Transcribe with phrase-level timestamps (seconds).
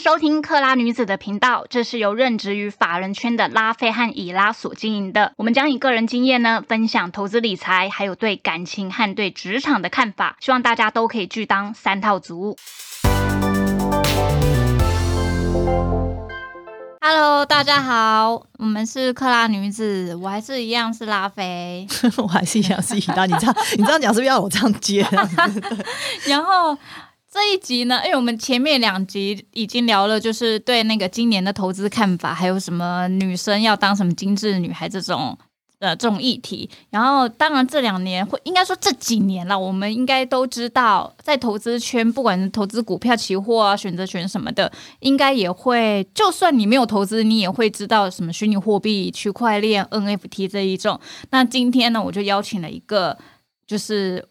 [0.00, 5.34] 收听克拉女子的频道，这是由任职于法人圈的拉菲和以拉所经营的。
[5.36, 12.56] 我们将以个人经验呢，分享投资理财，还有对感情和对职场的看法，希望大家都可以拒当三套族。
[17.02, 21.86] Hello，大家好，我们是克拉女子，我还是一样是拉菲，
[22.16, 23.26] 我还是一样是以拉。
[23.26, 25.06] 你这样，你这样讲是不是要我这样接？
[26.24, 26.78] 然后。
[27.32, 35.38] 这一集呢，因为我们前面两集已经聊了，就是对那个今年的投资看法，还有什么女生要当什么精致女孩这种
[35.78, 36.68] 呃这种议题。
[36.90, 50.98] 然后，当然这两年会应该说这几年了，我们应该都知道，在投资圈，不管是投资股票、期货啊、选择权什么的，应该也会，就算你没有投资，你也会知道什么虚拟货币、区块链、NFT 这一种。
[51.30, 53.16] 那今天呢，我就邀请了一个，
[53.68, 54.26] 就是。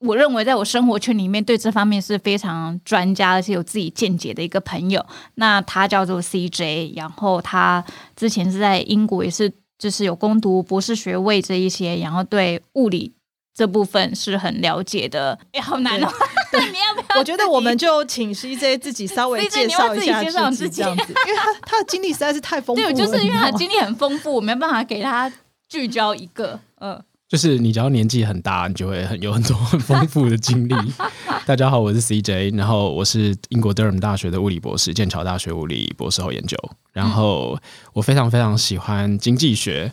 [0.00, 5.04] 我认为，在我生活圈里面，对这方面是非常专家，而且有自己见解的一个朋友。
[5.34, 7.84] 那他叫做 CJ，然后他
[8.16, 13.12] 之前是在英国，也是就是有攻读博士学位这一些，然后对物理
[13.54, 15.38] 这部分是很了解的。
[15.52, 16.08] 哎，好难哦！
[16.52, 17.18] 你要不要？
[17.18, 22.82] 我觉得我们就请 CJ 自己稍微介绍一下自己，这样子，因为他他的经历实在是太丰富。
[22.82, 25.30] 对，就是因为他经历很丰富，我没办法给他
[25.68, 27.02] 聚焦一个，嗯。
[27.30, 30.74] 就是你只要年纪很大，你就会很有很多很丰富的经历。
[31.46, 36.58] 大家好，我是 CJ，然后我是英国德尔姆大学的物理博士，剑桥大学物理博士后研究。
[36.92, 37.56] 然后
[37.92, 39.92] 我非常非常喜欢经济学，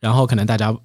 [0.00, 0.76] 然后可能大家。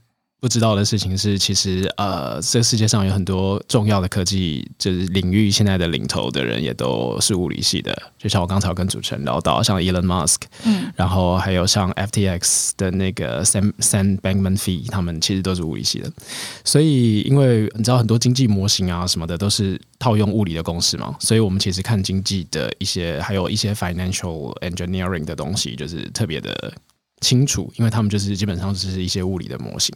[0.42, 7.96] 不知道的事情是，其实呃，这个世界上有很多重要的科技就是领域，现在的领头的人也都是物理系的。
[8.18, 16.12] 就像我刚才跟主持人聊到，像 Elon Musk，嗯，然后还有像 FTX 的那个 Sam Sam Bankman-Fried，他们其实都是物理系的。
[16.66, 26.74] 所以，因为你知道很多经济模型啊什么的都是套用物理的公式嘛，所以我们其实看经济的一些，还有一些 financial engineering 的东西，就是特别的。
[27.22, 29.96] 清楚，因为他们就是基本上是一些物理的模型，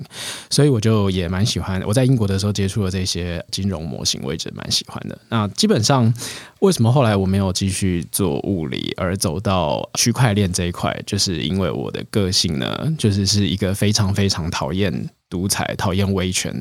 [0.50, 1.82] 所以我就也蛮喜欢。
[1.86, 5.20] 我在英国的时候接触了这些金融模型，我一直蛮喜欢的。
[5.30, 6.14] 那基本上，
[6.60, 16.54] 为什么后来我没有继续做物理，而走到区块链这一块，就是因为我的个性呢，就是是一个非常非常讨厌独裁、讨厌威权，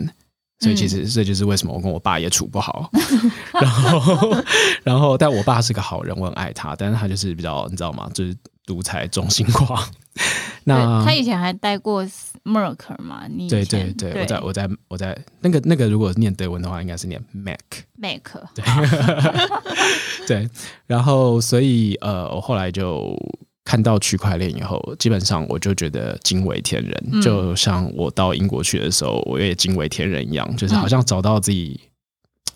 [0.61, 2.91] 所以其实这就是为什么我跟我爸也处不好。
[3.53, 4.37] 然后，
[4.83, 8.11] 然后，但我爸是个好人，我很爱他，但是他就是比较，你知道吗？
[8.15, 8.35] 就是
[8.67, 9.89] 独裁、中心化。
[10.67, 12.05] 那他以前还待过
[12.45, 13.27] Merk 嘛？
[13.29, 17.59] 你对对对，我在我在我在那个那个，如果念德文的话，应该是念 Mac
[17.99, 18.23] Mac。
[18.55, 18.65] 对
[20.27, 20.51] 对，
[20.87, 23.15] 然后所以呃，我后来就
[23.65, 27.21] 看到区块链以后，基本上我就觉得惊为天人。
[27.21, 31.79] 就像我到英国去的时候，我也惊为天人一样，就是好像找到自己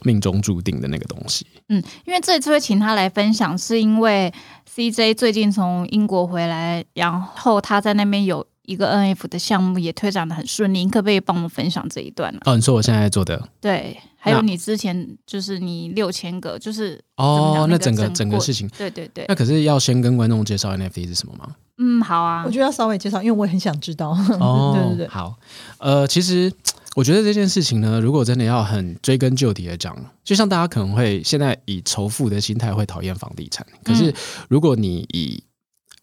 [0.03, 1.47] 命中注定的那个东西。
[1.69, 4.32] 嗯，因为这次会请他来分享，是因为。
[4.78, 12.38] CJ 最近从英国回来，然后他在那边有一个 NF 的项目也推展的很顺利，你可不可以帮我们分享这一段呢？
[12.44, 21.56] 哦，你说我现在做的，对，还有你之前就是你六千个，就是哦，那整个整个事情，对对对，那可是要先跟观众介绍 NFT 是什么吗？
[21.78, 24.10] 嗯，好啊，我觉得要稍微介绍，因为我也很想知道。
[24.38, 25.34] 哦， 对对对，好，
[25.78, 26.53] 呃，其实。
[26.98, 34.12] 我觉得这件事情呢，如果真的要很追根究底的讲，就像大家可能会现在以仇富的心态会讨厌房地产，可是
[34.48, 35.41] 如果你以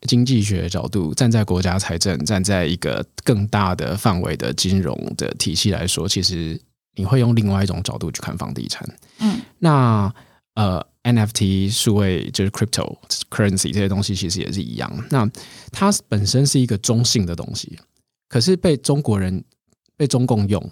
[0.08, 6.58] 经济学角度站在国家财政，站在一个更大的范围的金融的体系来说，其实
[6.96, 8.88] 你会用另外一种角度去看房地产。
[9.20, 10.10] 嗯，那
[10.54, 12.96] 呃，NFT 数位就是 crypto
[13.30, 15.30] currency 这些东西其实也是一样，那
[15.74, 17.78] 它本身是一个中性的东西，
[18.30, 19.44] 可是被中国人
[19.98, 20.72] 被中共用。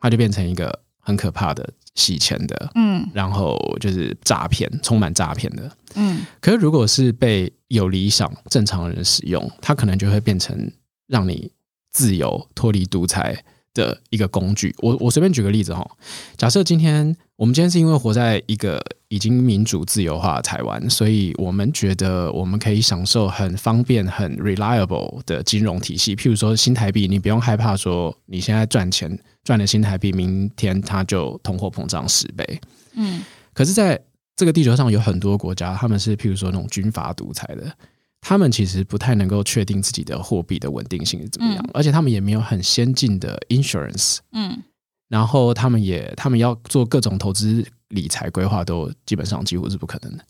[0.00, 6.24] 它就变成一个很可怕的洗钱的，嗯，然后就是诈骗，充满诈骗的，嗯。
[6.40, 10.70] 可是如果是被有理想正常人使用，它可能就会变成
[11.06, 11.50] 让你
[11.90, 13.44] 自由脱离独裁。
[13.74, 15.88] 的一个工具，我我随便举个例子哈，
[16.36, 26.16] 假设今天我们今天是因为活在一个已经民主自由化的台湾，所以我们觉得我们可以享受很方便、很 reliable 的金融体系。
[26.16, 29.16] 譬如说新台币，你不用害怕说你现在赚钱
[29.48, 32.60] 赚的新台币，明天它就通货膨胀十倍。
[32.92, 33.24] 嗯，
[33.54, 33.98] 可是在
[34.36, 37.74] 这个地球上有很多国家，他们是譬如说那种军阀独裁的。
[38.20, 44.62] 他们其实不太能够确定自己的货币的稳定性是怎么样，而且他们也没有很先进的 insurance，嗯，
[45.08, 50.22] 然后他们也他们要做各种投资理财规划，都基本上几乎是不可能的。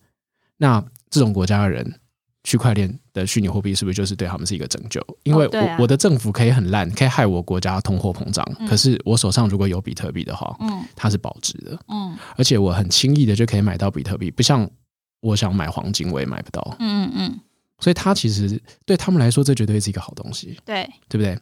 [0.55, 1.99] 那这种国家的人，
[2.49, 4.99] 区块链的虚拟货币是不是就是对他们是一个拯救？
[5.23, 14.69] 因为我我的政府可以很烂，可以害我国家通货膨胀，可是我手上如果有比特币的话，嗯，它是保值的，嗯，而且我很轻易的就可以买到比特币，不像。
[15.21, 16.77] 我想买黄金，我也买不到。
[16.79, 17.39] 嗯嗯嗯，
[17.79, 21.37] 所以它其实对他们来说，这绝对是一个好东西，对，对不对？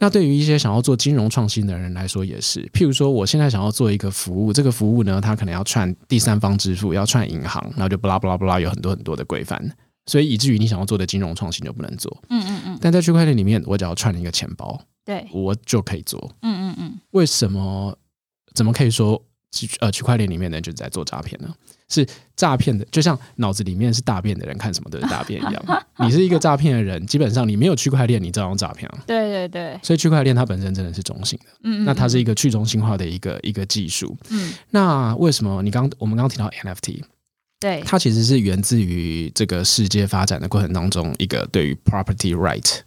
[0.00, 2.68] 那对于一些想要做金融创新的人来说，也是。
[2.72, 9.64] 譬如说，我现在想要做一个服务，这个服务呢，它可能要串第三方支付，要串银行，然后就不拉不拉不拉，有很多很多的规范，
[10.10, 12.10] 所以以至于你想要做的金融创新就不能做。
[12.30, 16.18] 嗯嗯嗯，但在区块链里面，我只要串了一个钱包，对，我就可以做。
[16.42, 17.96] 嗯嗯嗯，为什么？
[18.52, 21.54] 怎么可以说区呃区块链里面的人就是在做诈骗呢？
[21.88, 22.04] 是
[22.34, 25.62] 诈骗的，就像脑子里面是大便的人看什么都是大便一样。
[25.98, 28.98] 你是一个诈骗的人，基本上你没有区块链，你照样诈骗啊。
[29.06, 34.16] 对对对，所以区块链它本身真的是中性的，嗯，那它是一个去中心化的一个一个技术。
[34.30, 37.02] 嗯，那为什么你刚我们刚刚提到 NFT，
[37.60, 42.78] 对，它其实是源自于这个世界发展的过程当中一个对于 property right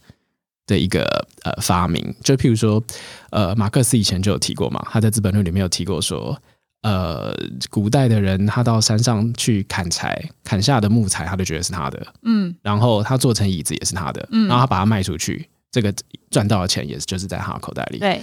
[0.68, 1.06] 的一个
[1.44, 2.14] 呃发明。
[2.24, 2.84] 就譬如说，
[3.30, 6.38] 呃，马克思以前就有提过嘛，他在《资本论》里面有提过说。
[6.86, 7.34] 呃，
[7.70, 15.94] 古代的人他到山上去砍柴，砍下的木材他就觉得是他的，嗯，然后他做成椅子也是他的，嗯然后他把它卖出去，这个
[16.30, 18.00] 赚到的钱也是就是在他的口袋里。
[18.00, 18.22] 对，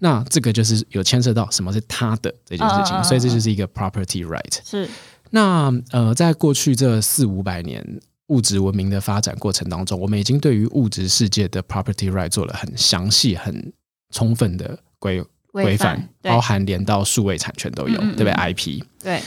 [0.00, 4.58] 那这个就是有牵涉到什么是他的这件事情，所以这就是一个 property right。
[4.64, 4.88] 是，
[5.34, 7.82] 那呃，在过去这四五百年
[8.26, 13.72] 物质文明的发展过程当中，我们已经对于物质世界的 property right 做了很详细、很
[14.10, 18.84] 充分的规规范，包含连到数位产权都有，嗯嗯嗯对不对？IP。
[19.02, 19.22] 对，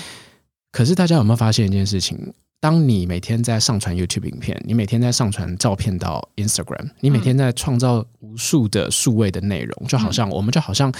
[0.72, 2.34] 可是大家有没有发现一件事情？
[2.60, 10.92] 当你每天在上传 YouTube 影片，你每天在上传照片到 Instagram，你每天在创造无数的数位的内容，就好像我们就好像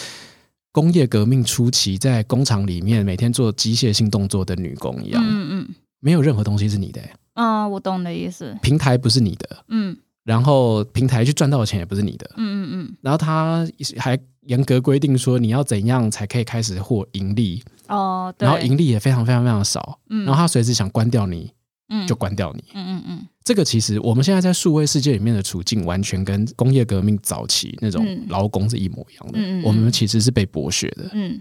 [0.76, 5.76] 工业革命初期在工厂里面每天做机械性动作的女工一样，嗯嗯。
[6.02, 7.02] 没有任何东西是你的、
[7.36, 9.96] 嗯，我懂你的意思，平台不是你的，嗯
[10.26, 12.98] 然后平台去赚到的钱也不是你的，嗯嗯嗯。
[13.02, 13.66] 然后他
[13.98, 21.54] 还严格规定说你要怎样才可以开始获盈利，嗯，哦，对，然后盈利也非常非常非常少，嗯，然后他随时想关掉你
[21.88, 22.06] 嗯。
[22.06, 22.66] 就关掉你。
[22.74, 29.68] 嗯嗯嗯这个其实我们现在在数位世界里面的处境，完全跟工业革命早期那种嗯劳工是一模一样的。
[29.68, 31.10] 我们其实是被剥削的。
[31.14, 31.40] 嗯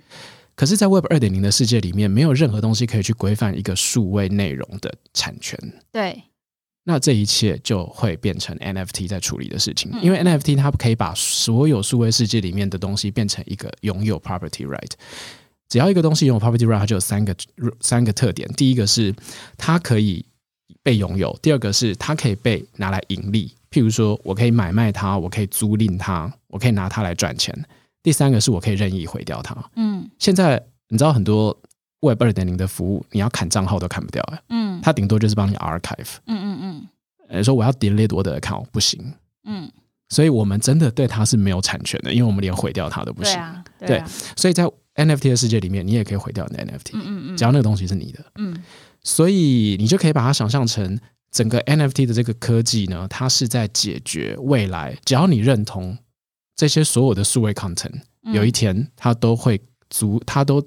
[0.56, 5.58] 可是，在 Web 二点零的世界里面，没有任何东西可以去规范一个数位内容的产权。
[5.90, 6.22] 对，
[6.84, 14.92] 那这一切就会变成 NFT 在处理的事情，嗯因为 NFT 它可以把所有数位世界里面的东西变成一个拥有 property right。
[15.68, 17.34] 只要一个东西拥有 property right，它就有三个
[17.80, 18.48] 三个特点。
[18.56, 19.12] 第一个是
[19.56, 20.24] 它可以
[20.84, 27.52] 被拥有，第二个是它可以被拿来盈利，譬如说我可以买卖它，我可以租赁它，我可以拿它来赚钱。
[28.02, 29.56] 第三个是我可以任意毁掉它。
[29.74, 31.58] 嗯现在你知道很多
[32.00, 36.16] Web 二点零的服务，你要砍账号都砍不掉、欸，嗯它顶多就是帮你 archive。
[36.26, 36.88] 嗯嗯嗯
[37.28, 39.02] 呃，说我要 delete 我的 account 不行，
[39.44, 39.70] 嗯，
[40.10, 43.32] 所以我们真的对它是没有产权的，因为我们连毁掉它都不行。
[43.32, 48.62] 对啊，对啊，所以在 NFT 的世界里面，你也可以毁掉你的 NFT，、嗯嗯嗯，只要那个东西是你的，嗯
[49.04, 50.98] 所以你就可以把它想象成
[51.30, 55.96] 整个 NFT 的这个科技呢，它是在解决未来，只要你认同
[56.56, 59.60] 这些所有的数位 content，、嗯有一天它都会
[59.90, 60.64] 足，它都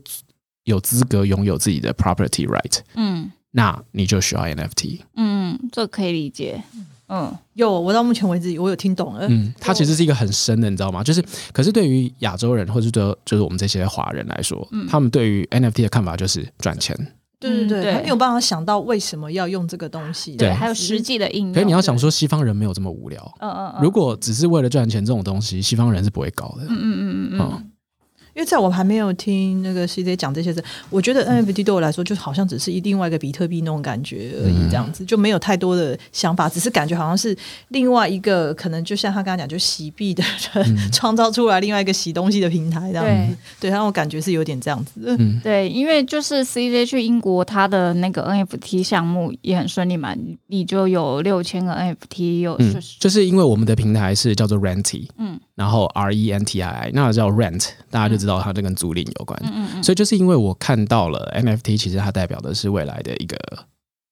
[0.66, 5.00] 有资格拥有自己的 property right，嗯那你就需要 NFT。
[5.16, 6.62] 嗯，这可以理解，
[7.08, 9.26] 嗯有，我到目前为止我有听懂了。
[9.28, 11.02] 嗯，它其实是一个很深的，你知道吗？
[11.04, 16.96] 就是，可是对于亚洲人或者是对就是我们这些华人来说，嗯他们对于 NFT 的看法就是赚钱。
[17.40, 20.36] 对对对，嗯对他没有办法想到为什么要用这个东西。
[20.36, 23.22] 对还有实际的应用，可是你要想说，西方人没有这么无聊。
[23.40, 26.64] 嗯嗯嗯，如果只是为了赚钱这种东西，西方人是不会搞的。
[26.64, 27.72] 嗯嗯嗯嗯嗯嗯，
[28.38, 34.70] 因为在我还没有听那个 CJ 讲这些事，我觉得 NFT 对我来说就好像只是一另外一个比特币那种感觉而已，嗯。
[34.70, 37.36] 这样子、就没有太多的想法，只是感觉好像是
[37.70, 40.92] 另外一个可能就像他刚刚讲，就洗币的人嗯。
[40.92, 43.38] 创造出来另外一个洗东西的平台这样对子。
[43.62, 45.18] 对，让我感觉是有点这样子。
[45.42, 59.38] 对，因为就是 CJ 去英国，他的那个 NFT 项目也很顺利嘛，你你就有六千个 NFT，有嗯就是就是因为我们的平台是叫做 Renty，嗯然后 R E N T I I，那叫 Rent，大家就知道它这跟租赁有关。
[59.44, 63.36] 嗯嗯嗯，所以就是因为我看到了 NFT，其实它代表的是未来的一个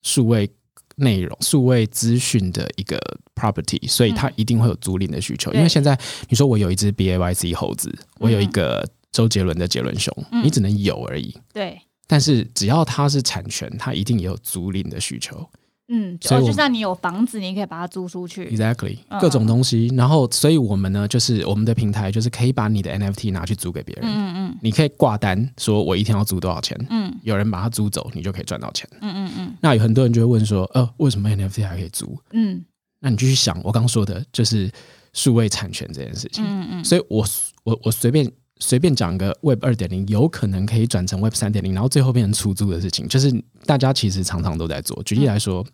[0.02, 0.50] 数位
[0.96, 3.00] 内容、数位资讯的一个
[3.36, 5.52] property，所以它一定会有租赁的需求。
[5.52, 5.96] 对因为现在
[6.30, 11.38] 你说我有一只 BAYC 猴子，我有一个周杰伦的杰伦熊，嗯你只能有而已。
[11.54, 15.48] 对，但是只要它是产权，它一定也有租赁的需求。
[15.88, 19.88] 嗯，所以哦就算你有房子，你可以把它租出去，Exactly，嗯各种东西。
[19.96, 28.90] 然后，所以我们呢，就是我们的平台就是可以把你的 NFT 拿去租给别人，嗯嗯你可以挂单说我一天要租多少钱，嗯有人把它租走，你就可以赚到钱。
[29.02, 32.18] 嗯嗯嗯那有很多人就会问说，呃，为什么 NFT 还可以租？
[32.32, 32.64] 嗯
[33.00, 34.72] 那你继续想，我刚说的就是
[35.14, 36.44] 数位产权这件事情。
[36.48, 37.24] 嗯嗯所以我
[37.64, 38.28] 我我随便
[38.60, 43.32] 随便讲个 Web 二点零，有可能可以转成 Web 三点零，然后最后变成出租的事情，就是
[43.66, 45.02] 大家其实常常都在做。
[45.04, 45.66] 举例来说，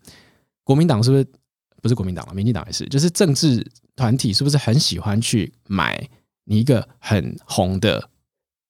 [0.63, 1.25] 国民党是不是
[1.81, 2.33] 不是国民党了？
[2.33, 6.09] 民进党也是，就是政治团体是不是很喜欢去买
[6.45, 8.09] 你一个很红的，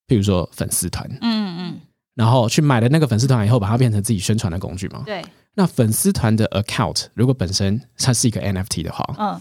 [0.08, 1.80] 譬如说粉丝团，嗯嗯，
[2.15, 5.03] 然后去买了那个粉丝团以后，把它变成自己宣传的工具嘛？
[5.06, 5.24] 对，
[5.56, 9.39] 那粉丝团的 account 如果本身它是一个 NFT 的话，嗯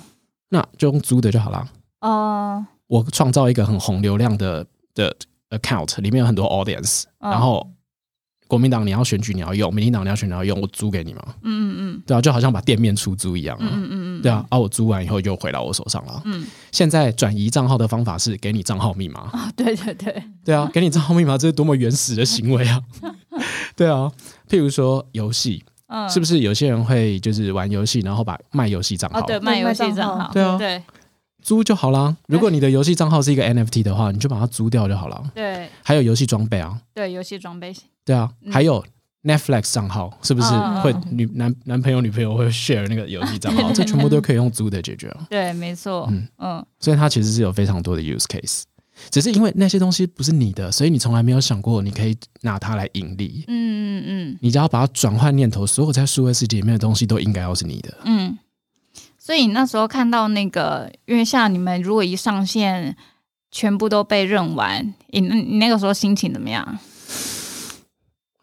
[0.52, 1.68] 那就用租的就好了。
[2.00, 4.66] 哦，我创造一个很红流量的
[4.96, 5.14] 的
[5.50, 7.30] account，里面有很多 audience，、嗯。
[7.30, 7.64] 然后
[8.48, 12.02] 国民党你要选举你要用，民进党你要选举你要用，我租给你嘛，嗯嗯嗯。
[12.04, 16.20] 对啊，就好像把店面出租一样啊，嗯嗯嗯嗯，对啊，啊我租完以后就回到我手上了。
[16.24, 16.44] 嗯。
[16.72, 22.82] 现在转移账号的方法是给你账号密码，啊，对对对，对啊，给你账号密码，这是多么原始的行为啊！
[23.76, 24.10] 对啊，
[24.48, 30.16] 譬如说游戏，嗯，是不是有些人会就是玩游戏，然后把卖游戏账号、哦，对，卖游戏卖账号。
[30.18, 30.58] 账号，对啊。
[30.58, 30.82] 对
[31.42, 32.16] 租就好啦。
[32.28, 35.22] 如果你的游戏账号是一个 NFT 的话，你就把它租掉就好了。
[35.34, 38.84] 对还有游戏装备啊，对，游戏装备，对啊，嗯还有
[39.22, 43.70] Netflix 账号，是不是嗯会女男男朋友女朋友会 share 那个游戏账号？
[43.74, 45.26] 这全部都可以用租的解决啊。
[45.28, 48.62] 对，没错，嗯嗯所以它其实是有非常多的 use case，
[49.10, 53.44] 只是因为那些东西不是你的，所以你从来没有想过你可以拿它来盈利。
[53.48, 57.94] 嗯嗯你只要把它转换念头，所有在数位世界里面的东西都应该要是你的。
[58.06, 58.36] 嗯，
[59.22, 62.96] 所以你那时候看到那个，因为像你们如果一上线，
[63.50, 66.78] 全部都被认完，你你那个时候心情怎么样？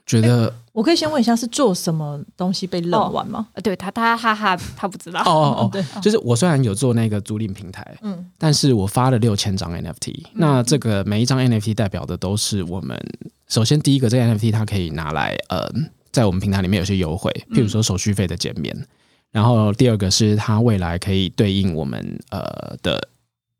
[0.05, 3.47] 觉得我可以先问一下，是做什么东西被认完吗？
[3.53, 12.97] 呃，对他他哈哈，他不知道哦哦哦对哦，就是我虽然有做那个租赁平台，嗯但是我发了六千张 NFT，、那这个每一张 NFT 代表的都是我们
[13.49, 15.67] 首先第一个，这个 NFT 它可以拿来呃，
[16.11, 18.87] 在我们平台里面有些优惠，譬如说手续费的减免。
[19.31, 23.09] 然后第二个是它未来可以对应我们呃的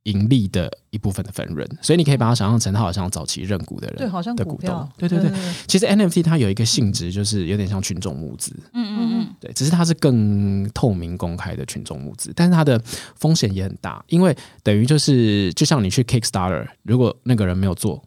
[0.04, 5.30] 盈利的一部分的分润，所以你可以把它想象成它好像早期认股的人，对，好像的股东，对对对。
[5.68, 12.82] 其实 NFT 它有一个性质，就是有点像群众募资，嗯嗯嗯对，只是它是更透明公开的群众募资，但是它的
[13.16, 18.02] 风险也很大，因为等于就是就像你去 Kickstarter，如果那个人没有做，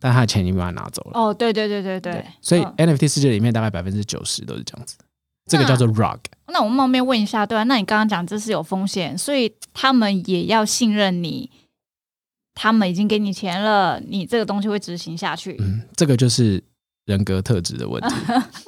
[0.00, 2.88] 但他的钱已经被他拿走了，哦，对对对对对，所以嗯。
[2.88, 4.96] NFT 世界里面大概百分之九十都是这样子，
[5.46, 6.18] 这个叫做 rug。
[6.46, 11.50] 那我冒昧问一下，对啊，那你刚刚讲这是有风险，所以他们也要信任你，
[12.54, 15.56] 他们已经给你钱了，你这个东西会执行下去。
[15.58, 16.62] 嗯，这个就是
[17.06, 18.14] 人格特质的问题。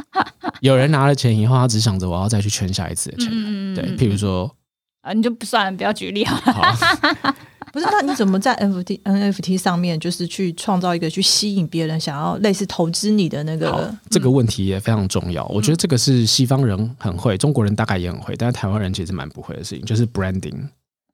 [0.60, 3.28] 有人拿了钱以后，他只想着我要再去圈下一次的钱。
[3.30, 4.50] 嗯对，譬如说，
[5.02, 6.74] 啊，你就不算了，不要举例好了。
[6.74, 7.34] 好，
[7.76, 15.44] 不是，那你怎么在 NFT NFT 上面就是去创造一个去吸引别人想要类似投资你的那个？，这个问题也非常重要。
[15.48, 20.56] 我觉得这个是西方人很会，中国人大概也很会，但是台湾人其实蛮不会的事情，就是 branding。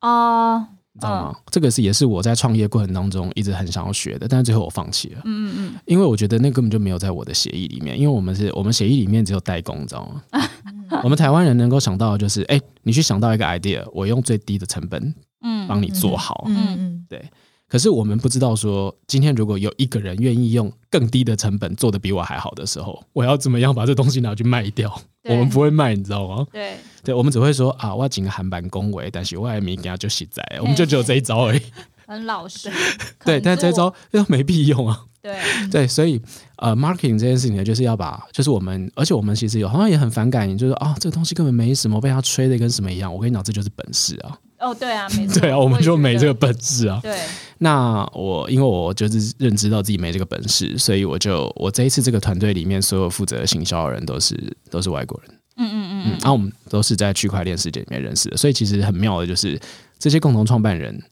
[0.02, 1.37] 哦，你知道吗？
[1.50, 10.23] 这个是也是我在创业过程当中一直很想要学的，但是最后我放弃了，嗯嗯因为我觉得那根本就没有在我的协议里面，因为我们是我们协议里面只有代工，你知道吗？
[11.02, 15.12] 我们台湾人能够想到的就是，哎、你去想到一个 idea，我用最低的成本
[15.43, 16.45] 嗯帮你做好。
[16.49, 17.23] 嗯嗯对
[17.69, 24.95] 可是我们不知道说，今天如果有一个人愿意用更低的成本做的比我还好的时候，我要怎么样把这东西拿去卖掉？
[25.25, 26.47] 我们不会卖，你知道吗？
[26.53, 31.61] 对，对，我们只会说啊，我要请个韩版恭维，但是我还没给他就洗在，我们就只有这一招而已。
[32.07, 32.71] 很老实。
[33.25, 35.07] 对，但这一招又没屁用啊。
[35.23, 35.39] 对，
[35.73, 36.21] 对，所以
[36.57, 43.11] 呃，marketing 这件事情呢，就是要把，就是我们，而且我们其实有好像也很反感，就是啊，这个东西根本没什么，被他吹的跟什么一样。
[43.15, 44.37] 我跟你讲，这就是本事啊。
[44.62, 45.40] 哦，对啊，没错。
[45.42, 46.47] 对啊，我们就没这个个。
[46.47, 47.00] 本事啊。
[47.02, 47.19] 对，
[47.59, 59.61] 那我因为我就是认知到自己没这个本事，所以我就我这一次这个团队里面所有负责行销的人都是都是外国人，嗯嗯嗯嗯，然后我们都是在区块链世界里面认识的，所以其实很妙的就是
[59.99, 61.02] 这些共同创办人，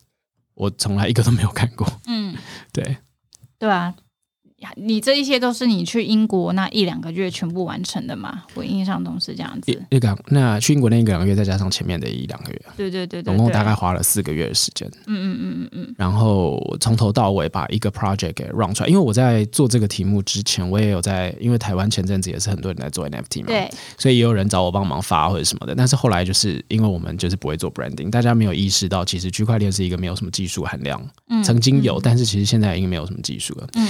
[0.55, 1.87] 我从来一个都没有看过。
[2.07, 2.35] 嗯，
[2.73, 2.97] 对，
[3.59, 3.95] 对啊。
[4.77, 8.45] 你这一些都是你去英国那一两个月全部完成的吗？
[8.55, 9.73] 我印象中是这样子。
[9.73, 14.89] 一一个那去英国那一个两个月，再加上前面的一两个月，对对对对，总共大概花了四个月的时间。
[15.07, 18.89] 嗯嗯嗯嗯嗯然后从头到尾把一个 project 给 run 出来。
[18.89, 25.75] 因为我在做这个题目之前，我也有在，因为台湾前阵子也是很多人在做 NFT 嘛，对，所以也有人找我帮忙发或者什么的。
[25.75, 33.67] 但是后来就是因为我们就是不会做 branding，大家没有意识到，其实区块链是一个没有什么技术含量，嗯曾经有，但是其实现在已经没有什么技术了。
[33.75, 33.89] 嗯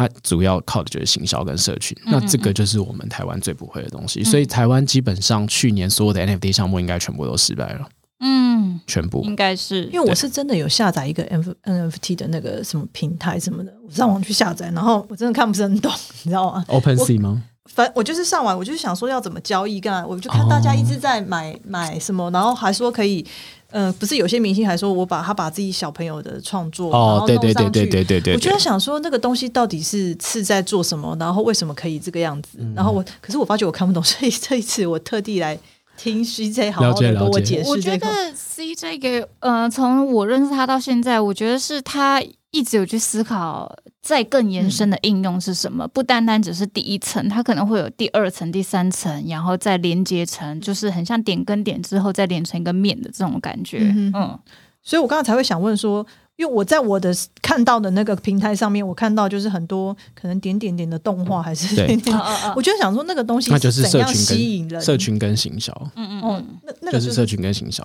[0.00, 4.24] 它主要靠的就是行销跟社群，嗯那这个就是我们台湾最不会的东西。
[4.24, 7.86] 所以台湾基本上去年所有的 NFT 项目应该全部都失败了，
[8.20, 9.22] 嗯，全部。
[9.24, 15.92] 应该是因为我是真的有下载一个 N NFT 的那个什么平台什么的，我上网去下载，然后我真的看不是很懂，
[16.22, 17.42] 你知道吗？Open Sea 吗？
[17.66, 20.06] 反我就是上网，我就是想说要怎么交易，干嘛？
[20.08, 23.24] 我就看大家一直在买、买什么，然后还说可以
[23.70, 32.58] 呃，不是有些明星还说我把他把自己小朋友的创作然后，哦对对对对对对对，我就在想说，那个东西到底是是在做什么，然后为什么可以这个样子？
[32.58, 35.58] 嗯然后我，可是我发觉我看不懂，所以这一次我特地来
[35.96, 37.96] 听 CJ 好好了解的跟我了解释我觉。
[37.96, 43.70] 得 CJ 给呃，从我认识他到现在，我觉得是他一直有去思考，
[44.02, 53.78] 再更延伸的应用是什么，不单单只是第一层，它可能会有第二层、第三层，然后再连接成，就是很像点跟点之后再连成一个面的这种感觉。
[53.80, 54.38] 嗯嗯
[54.82, 56.04] 所以我刚刚才会想问说，
[56.36, 61.98] 因为我在我的看到的那个平台上面，我看到就是很多可能点点点的动画，还是对
[62.56, 64.70] 我就想说那个东西那就是怎样社群吸引人？
[64.70, 67.84] 跟社群跟行销，嗯嗯，，那那个就是社群跟行销。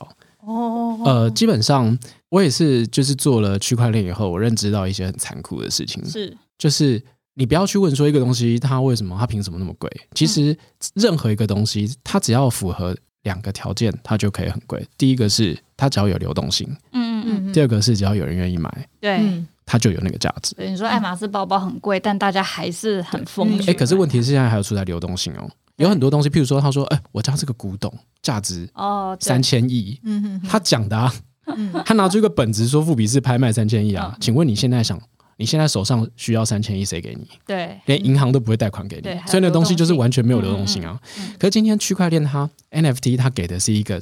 [1.05, 1.97] 呃，基本上
[2.29, 6.35] 我也是，就是做了区块链以后，我认知到一些很残酷的事情，是。
[6.57, 7.01] 就是
[7.33, 10.57] 你不要去问说一个东西它为什么它凭什么那么贵，其实
[10.93, 14.85] 任何一个东西它只要符合两个条件，它就可以很贵。
[14.97, 17.53] 第一个是它只要有流动性，嗯嗯嗯，嗯。
[17.53, 19.17] 第二个是只要有人愿意买，对。
[19.17, 20.53] 嗯它就有那个价值。
[20.55, 23.71] 对，你说爱马仕包包很贵，但大家还是很疯嗯去买。
[23.71, 27.91] 哎、可是问题是现在还有出在流动性哦，有很多东西，譬如说他说，哎、我家这个古董
[28.21, 31.13] 价值哦，三千亿，嗯哼他讲的、啊，
[31.47, 34.99] 嗯他拿出一个本子说富比士拍卖三千亿啊嗯，请问你现在想，
[35.37, 37.27] 你现在手上需要三千亿，谁给你？
[37.45, 40.99] 对连银行都不会贷款给你所以那东西就是完全没有流动性啊。
[41.17, 44.01] 嗯嗯嗯可是今天区块链它 NFT 它给的是一个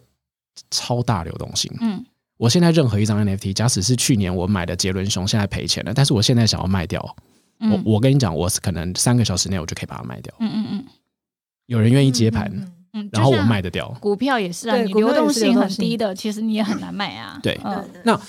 [0.70, 1.72] 超大流动性。
[1.80, 2.06] 嗯
[2.38, 7.16] 我现在任何一张 NFT，假使是去年我买的杰伦熊，现在赔钱了，但是我现在想要卖掉，
[7.60, 7.72] 嗯。
[7.72, 10.86] 我我跟你讲，我是可能三个小时内我就可以把它卖掉，嗯嗯嗯。
[11.68, 13.88] 有人愿意接盘，嗯嗯，然后我卖得掉。
[14.02, 17.40] 股票也是啊，你流动性很低的，其实你也很难卖啊。
[17.44, 17.60] 对。
[17.64, 17.90] 嗯。
[18.04, 18.20] 那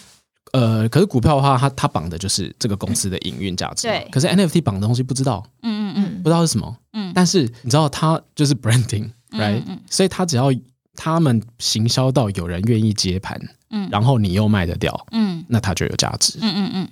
[0.52, 3.88] 呃，可是股票的话，它它绑的就是这个公司的营运价值。
[3.88, 4.06] 对。
[4.12, 6.22] 可是 NFT 绑的东西不知道，嗯嗯嗯。
[6.22, 6.76] 不知道是什么。
[6.92, 7.10] 嗯。
[7.12, 9.80] 但是你知道它就是 branding，right？、嗯嗯。
[9.90, 10.52] 所以它只要
[10.96, 16.38] 他们行销到有人愿意接盘，嗯然后你又卖得掉，嗯那它就有价值。
[16.40, 16.88] 嗯嗯嗯，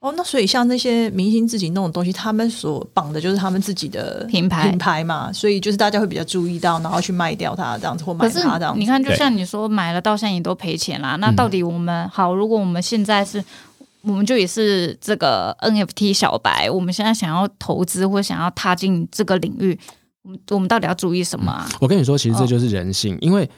[0.00, 8.78] 哦，那所以像那些明星自己弄的东西，他们所绑的就是他们自己的品牌品牌嘛，所以就是大家会比较注意到，然后去卖掉它这样子，或买它这样子。
[8.78, 12.34] 你看，就像你说买了到现在你都赔钱啦，那嗯到底我们好？
[12.34, 13.44] 如果我们现在是。
[14.02, 19.78] 我们就也是这个 NFT 小白，我们现在想要投资或想要踏进这个领域，
[20.22, 21.68] 我们我们到底要注意什么啊？
[21.80, 22.46] 我跟你说，其实这哦。
[22.46, 23.48] 就是人性，因为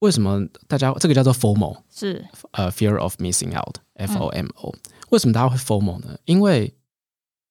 [0.00, 4.18] 为什么大家这个叫做 FOMO，是，呃，fear of missing out，F 嗯。
[4.18, 4.74] O M O，、
[5.10, 6.16] 为什么大家会 FOMO 呢？
[6.24, 6.74] 因为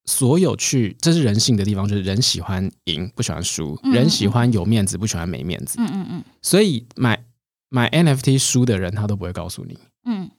[0.06, 5.78] 所有去这是人性的地方，就是人喜欢赢，不喜欢输；嗯人喜欢有面子，不喜欢没面子。
[5.80, 6.24] 嗯嗯嗯。
[6.42, 7.24] 所以买
[7.70, 10.30] 买 NFT 输的人，他都不会告诉你；嗯，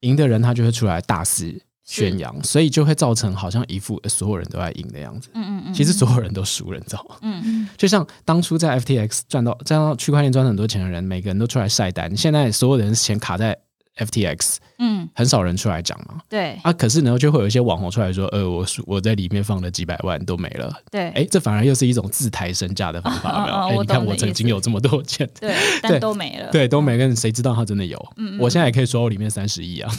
[0.00, 5.28] 赢的人，他就会出来大肆宣扬，所以就会造成好像一副呃所有人都在赢的样子。
[5.34, 7.16] 嗯嗯嗯，其实所有人都输了，你知道吗？
[7.22, 13.58] 嗯就像当初在 FTX 赚到赚到区块链赚很多钱的人，每个人都出来晒单，现在所有人钱卡在
[13.98, 16.20] FTX，嗯，很少人出来讲嘛。
[16.28, 16.58] 对。
[16.62, 23.28] 啊，可是呢，就会有一些网红出来说，呃，我输我在里面放了几百万都没了，对，哎，这反而又是一种自抬身价的方法？
[23.44, 25.80] 哎， 哦哦你看我曾经有这么多钱，对， 对。
[25.82, 27.98] 但都没了，对，都没了谁知道他真的有？
[28.16, 29.92] 嗯嗯我现在也可以说我里面三十亿啊，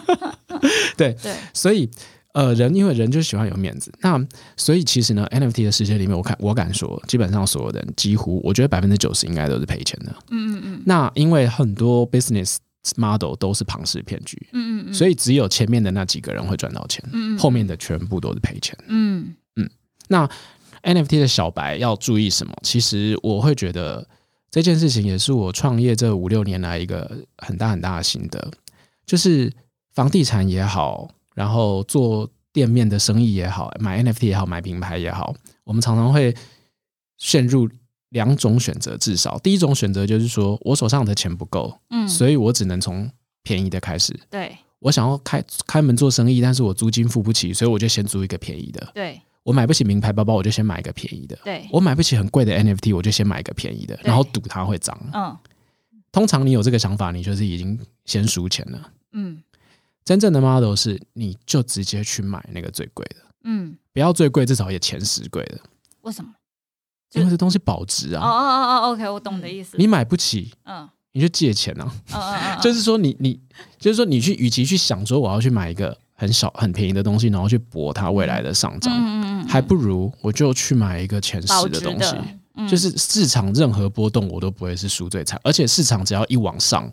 [0.96, 1.88] 对，对，所以
[2.32, 4.20] 呃，人因为人就喜欢有面子，那
[4.56, 10.14] 所以其实呢，NFT 的世界里面，我看我敢说，基本上所有人几乎，我觉得百分之九十应该都是赔钱的。
[10.30, 10.82] 嗯嗯嗯。
[10.86, 12.56] 那因为很多 business
[12.96, 18.78] model 都是庞氏骗局，嗯嗯，所以只有前面的那几个人会赚到钱，嗯嗯后面的全部都是赔钱。
[18.86, 19.34] 嗯。
[19.56, 19.68] 嗯。
[20.08, 20.28] 那
[20.82, 22.54] NFT 的小白要注意什么？
[22.62, 24.06] 其实我会觉得
[24.50, 28.50] 这件事情也是我创业这五六年来一个很大很大的心得，
[29.04, 29.52] 就是
[29.92, 36.34] 房地产也好，然后做店面的生意也好，买 NFT 也好，买品牌也好，我们常常会
[37.18, 37.68] 陷入
[38.10, 43.10] 两种选择，至少第一种选择就是说我手上的钱不够，嗯，所以我只能从
[43.42, 44.18] 便宜的开始。
[44.28, 48.90] 对我想要开开门做生意，但是我租金付不起，所以我就先租一个便宜的。
[48.94, 51.38] 对我买不起名牌包包，我就先买一个便宜的。
[51.44, 54.98] 对，我买不起很贵的 NFT，我就先买一个便宜的，然后赌它会涨。
[55.12, 55.36] 嗯
[56.12, 58.90] 通常你有这个想法，你就是已经先输钱了。
[59.12, 59.40] 嗯
[60.04, 65.60] 真正的 model 是，你就直接去买那个最贵的，嗯，不要最贵，至少也前十贵的，
[66.02, 66.30] 为什么？
[67.12, 68.28] 因为这东西保值哦啊。
[68.28, 69.76] 哦哦哦，OK，我懂你的意思。
[69.76, 71.92] 你买不起，嗯你就借钱啊。
[72.12, 73.40] 嗯嗯嗯， 就是说你，你
[73.78, 82.16] 就是说，你去，与其去想说我要去买一个很小很便宜的东西，然后去博它未来的上涨，嗯嗯嗯，还不如我就去买一个前十的东西。
[82.68, 86.92] 就是市场任何波动我都不会是输最惨，而且市场只要一往上，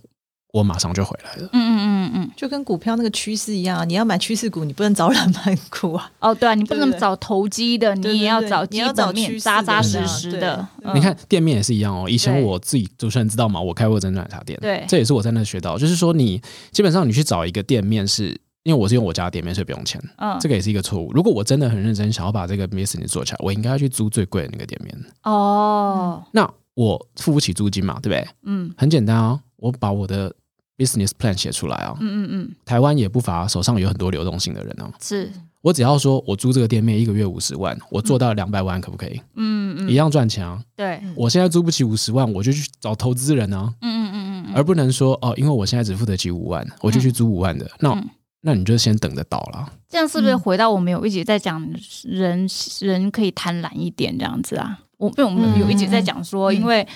[0.53, 1.49] 我马上就回来了。
[1.53, 6.11] 嗯嗯嗯嗯，就跟股票那个趋势一样啊，你要买趋势股，你不能找冷门股啊。
[6.19, 10.67] 哦，对啊，你不能找投机的，你也要找基你要找本面扎扎实实的。
[10.93, 12.09] 你看店面也是一样哦。
[12.09, 13.59] 以前我自己主持人知道吗？
[13.61, 18.39] 我开过珍珠奶茶店，对这也是我在那学到，就是说你基本上你去找一个店面是。
[18.63, 21.09] 因为我是用我家的店面，所以不用钱，嗯，这个也是一个错误。
[21.13, 24.93] 如果我真的很认真想要把这个 business 做起来，我应该要去租最贵的那个店面。
[25.23, 28.27] 哦，那我付不起租金嘛，对不对？
[28.43, 30.33] 嗯很简单啊，我把我的
[30.77, 31.95] business plan 写出来啊。
[31.99, 34.91] 嗯嗯嗯，台湾也不乏手上有很多流动性的人啊。
[35.01, 39.21] 是，我只要说我租这个店面一个月五十万，我做到两百万可不可以？
[39.35, 40.61] 嗯嗯，一样赚钱啊。
[40.75, 47.69] 对，我现在租不起五十万，我就去找投资人啊，嗯嗯嗯嗯，而不能说哦，因为我现在只付得起五万，我就去租五万的。
[47.79, 49.73] 那嗯那你就先等着倒了。
[49.89, 51.59] 这样是不是回到我们有一集在讲
[52.03, 52.47] 人
[52.79, 54.79] 人可以贪婪一点这样子啊？
[54.97, 56.87] 我因为我们有一集在讲说，嗯因为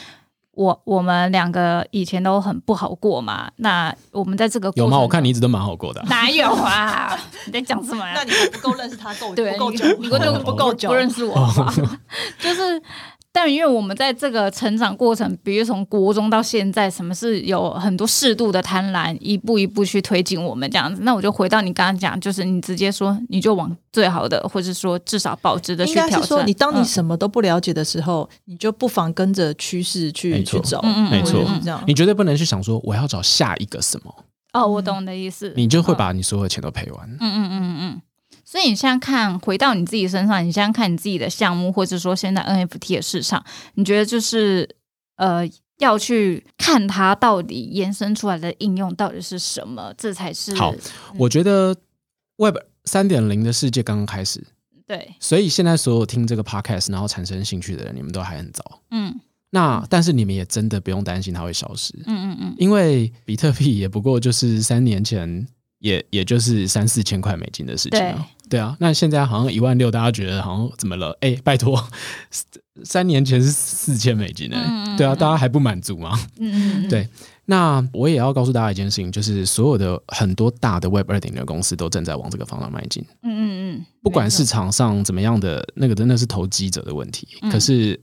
[0.54, 5.00] 我我们两个以前都很不好过嘛，那我们在这个有吗？
[5.00, 7.18] 我看你一直都蛮好过的啊、哪有啊？
[7.48, 8.14] 你在讲什么呀？
[8.16, 11.36] 那你还不够认识他，够对，不够久，你 够久，不认识我
[12.40, 12.82] 就是。
[13.34, 21.02] 但因为我们在这个成长过程，比如从国中到现在，什么是有很多适度的贪婪，一步一步去推进我们这样子。
[21.04, 26.22] 那我就回到你刚刚讲，就是你直接说，你就往最好的，或者说至少保值的去应该挑战。
[26.22, 31.42] 是说，你当你嗯什么都不了解的时候，你就不妨跟着趋势去没错去走，嗯嗯嗯没错。
[31.88, 34.14] 你绝对不能去想说我要找下一个什么，
[34.52, 37.10] 哦，我懂你的意思，你就会嗯把你所有的钱都赔完。
[37.12, 38.02] 嗯嗯嗯嗯。
[38.52, 43.42] 所以你现在看，回到你自己身上，你现在看你自己的项目，或者说现在 NFT 的市场，
[43.76, 44.70] 你觉得就是
[45.16, 50.76] 呃，要去看它到底延伸出来的应用到底是什么，这才是好
[51.18, 51.74] 我觉得
[52.36, 54.46] Web 三点零的世界刚刚开始，
[54.86, 58.82] 对，所以现在所有听这个 podcast 然后产生兴趣的人，你们都还很早。
[58.90, 59.18] 嗯
[59.52, 65.48] 那但是你们也真的不用担心它会消失，嗯嗯嗯，因为比特币也不过就是三年前
[65.80, 68.28] 也也就是三四千块美金的事情啊。
[68.52, 71.18] 对啊，那现在好像一万六，大家觉得好像怎么了？
[71.22, 71.82] 哎，拜托，
[72.84, 76.20] 三年前是四千美金呢、嗯嗯对啊，嗯大家还不满足吗？
[76.38, 77.08] 嗯嗯，对
[77.46, 83.04] 那我也要告诉大家一件事情，就是所有的很多大的 Web 二点零的公司都正在往这个方向迈进。
[83.24, 87.28] 嗯嗯嗯，不管市场上怎么样的，那个真的是投机者的问题。
[87.42, 88.00] 嗯可是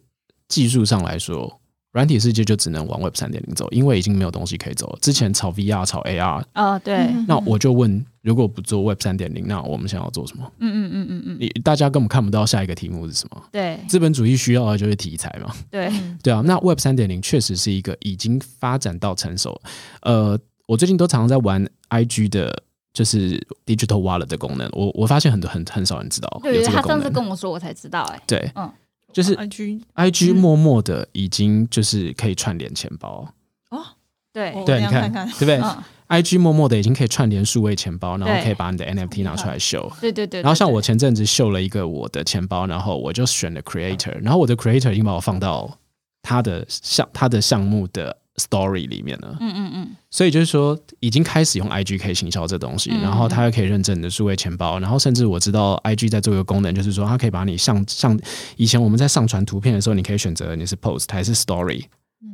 [0.49, 1.58] 技术上来说，
[1.93, 4.99] 软体世界就只能往 Web 三点零走，因为已经没有东西可以走了。
[5.01, 10.45] 之前炒 VR、炒 AR，哦对，嗯那我就问，如果不做 Web 三点零，那我们想要做什么？
[10.59, 13.43] 嗯嗯嗯嗯嗯，你大家根本看不到下一个题目是什么。
[13.51, 15.91] 对资本主义需要的就是题材嘛，对，
[16.23, 16.43] 对啊。
[16.45, 19.59] 那 Web 三点零确实是一个已经发展到成熟。
[20.03, 24.69] 呃，我最近都常常在玩 IG 的，就是 Digital Wallet 的功能。
[24.73, 27.01] 我我发现很多很很少人知道有对，他这个功能。
[27.01, 28.71] 上次跟我说，我才知道，哎，对，嗯
[29.13, 33.27] 就是 IG IG 默默的已经就是可以串联钱包，
[33.71, 33.85] 哦，
[34.33, 35.57] 对，对，你看对不对？
[35.57, 35.77] 嗯
[36.09, 39.91] ，？IG 默默的已经可以串联数位钱包，然后可以把你的 NFT 拿出来秀。
[40.01, 45.79] 对对对，然后像我前阵子秀了一个我的钱包，然后我就选了 Creator，然后我的 Creator 已经把我放到
[46.23, 49.37] 他的项他的项目的 Story 里面了。
[49.41, 58.19] 嗯嗯嗯，所以就是说，已经开始用 IG 可以行销这东西，嗯然后它又可以认证你的数位钱包，然后甚至我知道 IG 在做一个功能，就是说它可以把你上上
[58.57, 61.85] 以前我们在上传图片的时候，你可以选择你是 Post 还是 Story，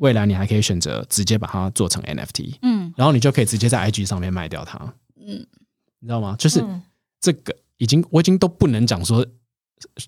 [0.01, 2.93] 未来你还可以选择直接把它做成 NFT，嗯。
[2.97, 4.79] 然后你就可以直接在 IG 上面卖掉它，
[5.19, 5.47] 嗯，
[6.01, 6.37] 你知道吗？
[6.39, 6.83] 就是嗯。
[7.21, 9.25] 这个已经我已经都不能讲说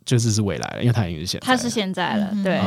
[0.05, 2.61] 就是是未来了，因为它已经是现在了，他是现在了，嗯对，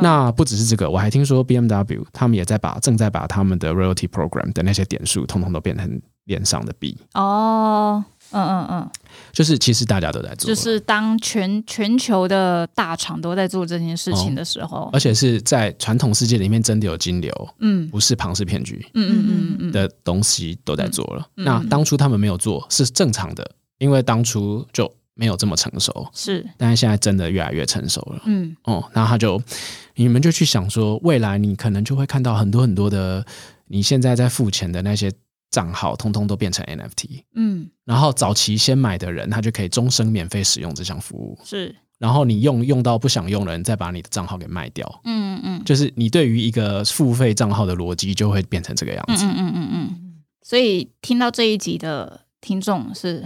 [0.00, 8.90] 那不只是这个，我还听说 BMW 他们也在把正在把他们的 royalty program 的那些点数，通通都变成链上的币，哦，嗯嗯嗯，
[9.32, 21.26] 就是其实大家都在做，就是当全全球的大厂都在做这件事情的时候，而且是在传统世界里面真的有金流，嗯不是庞氏骗局嗯嗯嗯嗯，的东西都在做了。
[21.36, 28.22] 嗯那当初他们没有做是正常的，因为当初就没有这么成熟，是，但是现在真的越来越成熟了。
[28.26, 29.40] 嗯哦，那他就
[29.94, 33.24] 你们就去想说，未来你可能就会看到很多很多的
[33.68, 35.12] 你现在在付钱的那些
[35.50, 37.22] 账号，通通都变成 NFT。
[37.34, 41.38] 嗯然后早期先买的人，他就可以终生免费使用这项服务。
[41.44, 45.00] 是，然后你用用到不想用的人，再把你的账号给卖掉。
[45.04, 49.24] 嗯嗯就是你对于一个付费账号的逻辑就会变成这个样子。
[49.24, 53.22] 嗯嗯嗯嗯嗯，所以听到这一集的听众是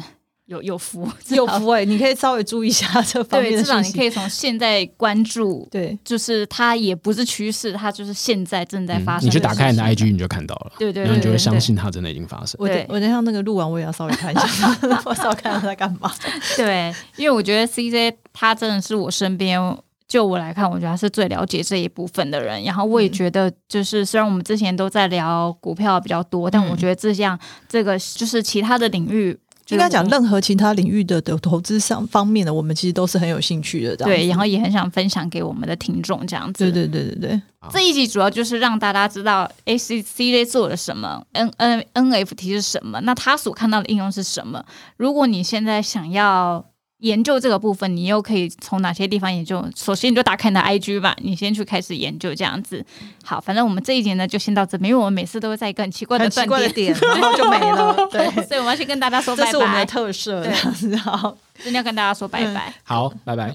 [0.49, 12.57] 有有福，有福 哎，你可以稍微注意一下这方面对，至少你可以从现在关注，对就是它也不是趋势，它就是现在正在发嗯生、你去打开你的 IG，，你就看到了，对对对然后你就会对对相信它真的已经发生。
[12.59, 16.11] 我我等一下那个录完我也要稍微看一下， 我稍微看他在干嘛。
[16.57, 19.61] 对，因为我觉得 CJ 他真的是我身边
[20.09, 22.65] 就我来看，我觉得他是最了解这一部分的人。
[22.65, 29.39] 然后我也觉得，就是虽然我们之前都在聊股票比较多，但我觉得这项这个就是其他的领域。
[29.69, 33.97] 应该讲任何其他领域的的投资上方面的，我们其实都是很有兴趣的。
[33.97, 36.71] 对，然后也很想分享给我们的听众这样子。
[36.71, 37.43] 对对对对对。
[37.71, 44.65] 这一集主要就是让大家知道 A C C J 做了什么，N N N F T 是什么，那他所看到的应用是什么。
[44.97, 46.65] 如果你现在想要。
[46.99, 49.65] 研究这个部分，你又可以从哪些地方研究？
[49.77, 52.85] 首先，你就打开你的 IG 吧，你先去开始研究这样子。
[53.25, 57.95] 好，反正我们这一节呢就先到这边，因为我们每次都会在一个很奇怪的断点，然后就没了。
[58.11, 60.43] 对，所以我们要先跟大家说拜拜，这是我们的特色。
[60.43, 62.75] 这样子， 好，今天要跟大家说拜拜。
[62.83, 63.55] 好，拜拜。